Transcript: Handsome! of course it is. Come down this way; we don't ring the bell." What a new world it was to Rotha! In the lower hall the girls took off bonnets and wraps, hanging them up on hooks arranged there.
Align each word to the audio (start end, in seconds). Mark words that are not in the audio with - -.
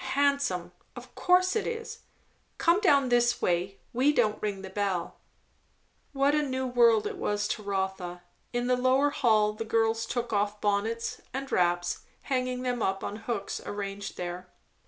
Handsome! 0.15 0.71
of 0.95 1.13
course 1.13 1.55
it 1.55 1.67
is. 1.67 1.99
Come 2.57 2.79
down 2.81 3.09
this 3.09 3.39
way; 3.39 3.77
we 3.93 4.11
don't 4.11 4.41
ring 4.41 4.63
the 4.63 4.71
bell." 4.71 5.17
What 6.11 6.33
a 6.33 6.41
new 6.41 6.65
world 6.65 7.05
it 7.05 7.17
was 7.19 7.47
to 7.49 7.61
Rotha! 7.61 8.23
In 8.51 8.65
the 8.65 8.75
lower 8.75 9.11
hall 9.11 9.53
the 9.53 9.63
girls 9.63 10.07
took 10.07 10.33
off 10.33 10.59
bonnets 10.59 11.21
and 11.35 11.51
wraps, 11.51 11.99
hanging 12.23 12.63
them 12.63 12.81
up 12.81 13.03
on 13.03 13.15
hooks 13.17 13.61
arranged 13.63 14.17
there. 14.17 14.49